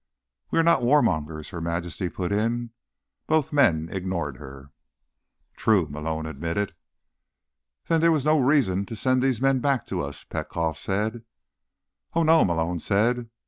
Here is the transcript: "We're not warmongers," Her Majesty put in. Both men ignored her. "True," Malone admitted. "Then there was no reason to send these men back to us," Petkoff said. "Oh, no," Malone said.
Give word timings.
"We're 0.49 0.63
not 0.63 0.81
warmongers," 0.81 1.49
Her 1.51 1.61
Majesty 1.61 2.09
put 2.09 2.31
in. 2.31 2.71
Both 3.27 3.53
men 3.53 3.87
ignored 3.91 4.37
her. 4.37 4.71
"True," 5.55 5.85
Malone 5.87 6.25
admitted. 6.25 6.73
"Then 7.87 8.01
there 8.01 8.11
was 8.11 8.25
no 8.25 8.39
reason 8.39 8.83
to 8.87 8.95
send 8.95 9.21
these 9.21 9.39
men 9.41 9.59
back 9.59 9.85
to 9.89 10.01
us," 10.01 10.23
Petkoff 10.23 10.79
said. 10.79 11.21
"Oh, 12.15 12.23
no," 12.23 12.43
Malone 12.43 12.79
said. 12.79 13.29